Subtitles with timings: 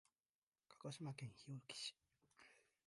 [0.67, 1.95] 鹿児島県日置市